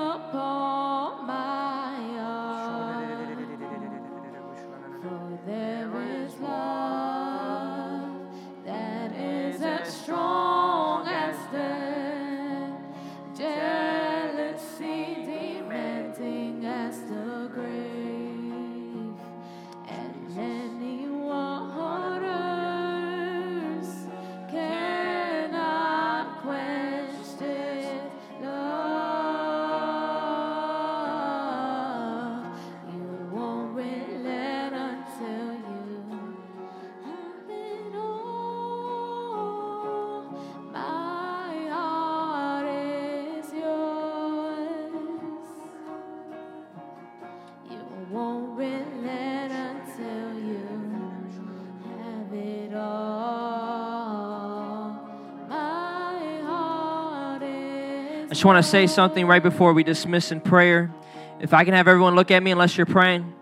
[58.44, 60.92] Just want to say something right before we dismiss in prayer.
[61.40, 63.32] If I can have everyone look at me unless you're praying.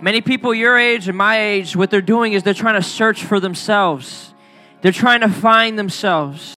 [0.00, 3.22] Many people your age and my age, what they're doing is they're trying to search
[3.22, 4.32] for themselves.
[4.80, 6.54] They're trying to find themselves.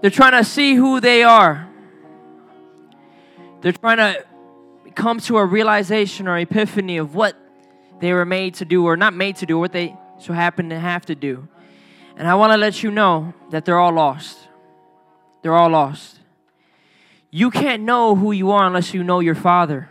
[0.00, 1.68] They're trying to see who they are.
[3.60, 4.24] They're trying to
[4.96, 7.36] come to a realization or epiphany of what
[8.00, 10.80] they were made to do or not made to do, what they so happen to
[10.80, 11.46] have to do.
[12.16, 14.47] And I want to let you know that they're all lost.
[15.42, 16.18] They're all lost.
[17.30, 19.90] You can't know who you are unless you know your father.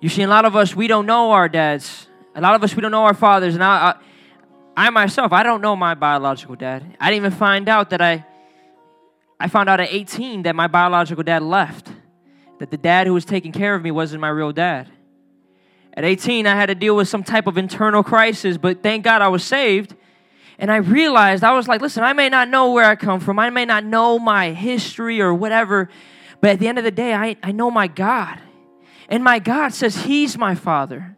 [0.00, 2.06] You see, a lot of us, we don't know our dads.
[2.34, 3.54] A lot of us, we don't know our fathers.
[3.54, 3.94] And I,
[4.76, 6.96] I, I myself, I don't know my biological dad.
[6.98, 8.24] I didn't even find out that I,
[9.38, 11.88] I found out at 18 that my biological dad left.
[12.58, 14.88] That the dad who was taking care of me wasn't my real dad.
[15.94, 19.20] At 18, I had to deal with some type of internal crisis, but thank God
[19.20, 19.94] I was saved.
[20.58, 23.38] And I realized, I was like, listen, I may not know where I come from,
[23.38, 25.88] I may not know my history or whatever,
[26.40, 28.38] but at the end of the day, I, I know my God.
[29.08, 31.16] And my God says He's my Father.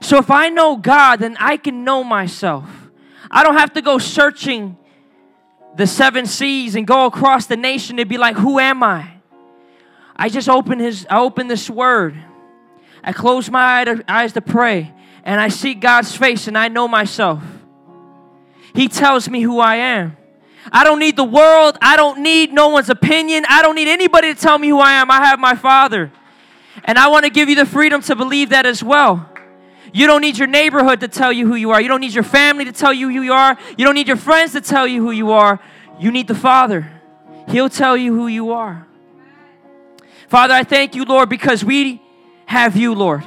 [0.00, 2.68] So if I know God, then I can know myself.
[3.30, 4.76] I don't have to go searching
[5.76, 9.10] the seven seas and go across the nation to be like, who am I?
[10.16, 12.16] I just open his I open this word.
[13.04, 17.42] I close my eyes to pray and I see God's face and I know myself.
[18.76, 20.16] He tells me who I am.
[20.70, 21.78] I don't need the world.
[21.80, 23.46] I don't need no one's opinion.
[23.48, 25.10] I don't need anybody to tell me who I am.
[25.10, 26.12] I have my Father.
[26.84, 29.30] And I want to give you the freedom to believe that as well.
[29.94, 31.80] You don't need your neighborhood to tell you who you are.
[31.80, 33.56] You don't need your family to tell you who you are.
[33.78, 35.58] You don't need your friends to tell you who you are.
[35.98, 36.90] You need the Father.
[37.48, 38.86] He'll tell you who you are.
[40.28, 42.02] Father, I thank you, Lord, because we
[42.44, 43.22] have you, Lord.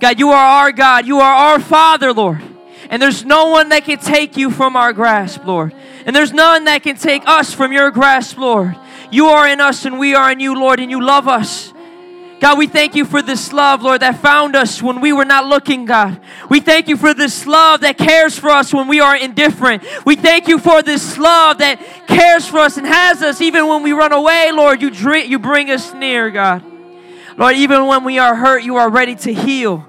[0.00, 1.06] God, you are our God.
[1.06, 2.42] You are our Father, Lord.
[2.90, 5.72] And there's no one that can take you from our grasp, Lord.
[6.04, 8.76] And there's none that can take us from your grasp, Lord.
[9.12, 11.72] You are in us and we are in you, Lord, and you love us.
[12.40, 15.46] God, we thank you for this love, Lord, that found us when we were not
[15.46, 16.20] looking, God.
[16.48, 19.84] We thank you for this love that cares for us when we are indifferent.
[20.04, 21.78] We thank you for this love that
[22.08, 24.82] cares for us and has us even when we run away, Lord.
[24.82, 26.64] You, you bring us near, God.
[27.36, 29.86] Lord, even when we are hurt, you are ready to heal.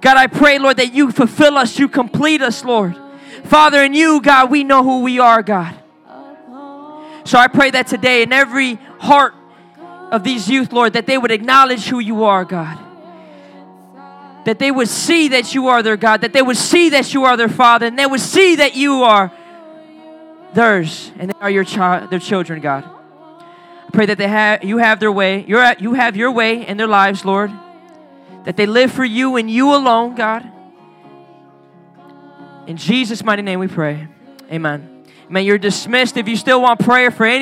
[0.00, 2.96] God, I pray, Lord, that you fulfill us, you complete us, Lord.
[3.44, 5.76] Father, in you, God, we know who we are, God.
[7.24, 9.34] So I pray that today in every heart
[10.10, 12.78] of these youth, Lord, that they would acknowledge who you are, God.
[14.46, 17.24] That they would see that you are their God, that they would see that you
[17.24, 19.30] are their Father, and they would see that you are
[20.54, 22.84] theirs and they are your child, their children, God.
[22.84, 26.66] I pray that they have you have their way, you're at, you have your way
[26.66, 27.52] in their lives, Lord.
[28.44, 30.50] That they live for you and you alone, God.
[32.66, 34.06] In Jesus' mighty name we pray.
[34.50, 35.04] Amen.
[35.28, 37.40] Man, you're dismissed if you still want prayer for anything.